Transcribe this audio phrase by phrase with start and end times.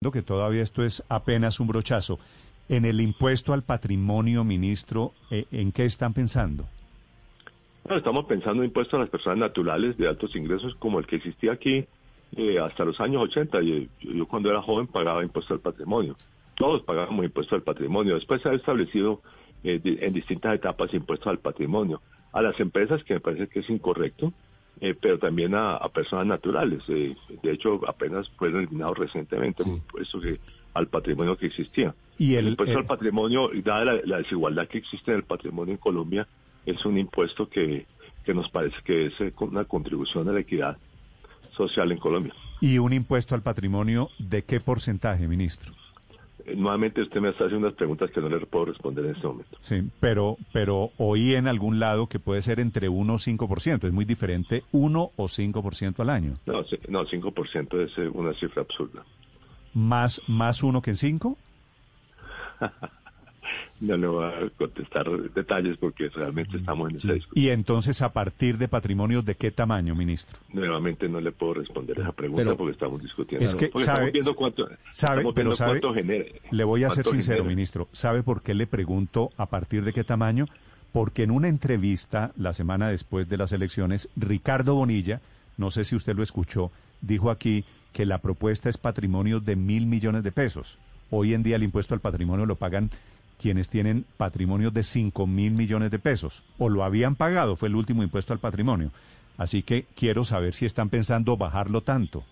[0.00, 2.20] que todavía esto es apenas un brochazo.
[2.68, 6.66] En el impuesto al patrimonio, ministro, eh, ¿en qué están pensando?
[7.90, 11.52] estamos pensando en impuestos a las personas naturales de altos ingresos como el que existía
[11.52, 11.86] aquí
[12.36, 13.60] eh, hasta los años 80.
[13.62, 16.14] Yo, yo, cuando era joven pagaba impuesto al patrimonio.
[16.54, 18.14] Todos pagábamos impuesto al patrimonio.
[18.14, 19.20] Después se ha establecido
[19.64, 22.02] eh, en distintas etapas impuestos al patrimonio.
[22.32, 24.32] A las empresas, que me parece que es incorrecto,
[24.80, 26.82] eh, pero también a, personas naturales.
[26.88, 30.38] Eh, de hecho, apenas fue eliminado recientemente un impuesto que,
[30.74, 31.94] al patrimonio que existía.
[32.18, 36.26] Y el, impuesto al patrimonio, dada la, desigualdad que existe en el patrimonio en Colombia,
[36.66, 37.86] es un impuesto que,
[38.24, 40.76] que nos parece que es eh, una contribución a la equidad
[41.56, 42.34] social en Colombia.
[42.60, 45.72] ¿Y un impuesto al patrimonio de qué porcentaje, ministro?
[46.58, 49.58] Nuevamente usted me está haciendo unas preguntas que no le puedo responder en este momento.
[49.62, 53.84] Sí, pero, pero oí en algún lado que puede ser entre 1 o 5%.
[53.84, 56.34] Es muy diferente 1 o 5% al año.
[56.46, 59.04] No, no 5% es eh, una cifra absurda.
[59.74, 61.38] ¿Más, más 1 que 5?
[63.80, 67.44] no le voy a contestar detalles porque realmente estamos en esa discusión.
[67.44, 70.38] Y entonces, ¿a partir de patrimonios de qué tamaño, ministro?
[70.52, 73.46] Nuevamente no le puedo responder esa pregunta porque estamos discutiendo.
[73.46, 77.88] Es que sabe, viendo cuánto, sabe, pero sabe, genera, Le voy a ser sincero, ministro.
[77.92, 80.46] ¿Sabe por qué le pregunto a partir de qué tamaño?
[80.92, 85.20] Porque en una entrevista la semana después de las elecciones, Ricardo Bonilla,
[85.56, 89.86] no sé si usted lo escuchó, dijo aquí que la propuesta es patrimonio de mil
[89.86, 90.78] millones de pesos.
[91.10, 92.90] Hoy en día el impuesto al patrimonio lo pagan
[93.40, 97.76] quienes tienen patrimonio de 5 mil millones de pesos, o lo habían pagado, fue el
[97.76, 98.90] último impuesto al patrimonio.
[99.38, 102.24] Así que quiero saber si están pensando bajarlo tanto.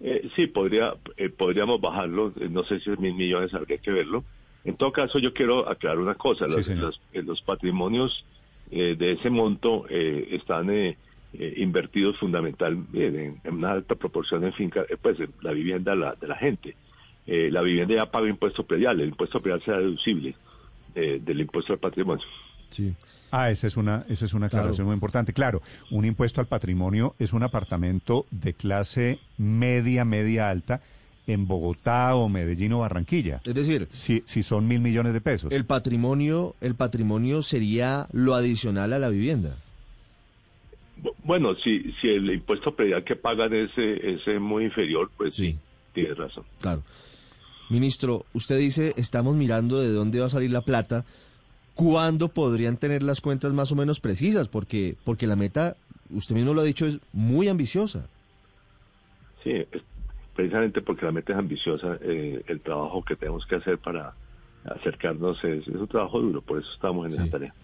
[0.00, 3.90] Eh, sí, podría, eh, podríamos bajarlo, eh, no sé si es mil millones, habría que
[3.90, 4.24] verlo.
[4.64, 8.24] En todo caso, yo quiero aclarar una cosa, los, patrimonios
[8.70, 10.96] de ese monto están
[11.32, 16.76] invertidos fundamentalmente en, una alta proporción en finca, pues la vivienda de la gente.
[17.32, 20.34] Eh, la vivienda ya paga impuesto predial, el impuesto predial será deducible
[20.96, 22.26] eh, del impuesto al patrimonio.
[22.70, 22.92] Sí.
[23.30, 25.32] Ah, esa es una, esa es una aclaración muy importante.
[25.32, 30.82] Claro, un impuesto al patrimonio es un apartamento de clase media, media alta
[31.28, 33.40] en Bogotá o Medellín o Barranquilla.
[33.44, 35.52] Es decir, si, si son mil millones de pesos.
[35.52, 39.54] El patrimonio, el patrimonio sería lo adicional a la vivienda.
[41.22, 45.56] Bueno, si, si el impuesto predial que pagan es, es muy inferior, pues sí,
[45.92, 46.42] tiene razón.
[46.60, 46.82] Claro.
[47.70, 51.04] Ministro, usted dice, estamos mirando de dónde va a salir la plata.
[51.74, 54.48] ¿Cuándo podrían tener las cuentas más o menos precisas?
[54.48, 55.76] Porque, porque la meta,
[56.10, 58.08] usted mismo lo ha dicho, es muy ambiciosa.
[59.44, 59.52] Sí,
[60.34, 64.14] precisamente porque la meta es ambiciosa, eh, el trabajo que tenemos que hacer para
[64.64, 67.54] acercarnos es, un trabajo duro, por eso estamos en esa tarea.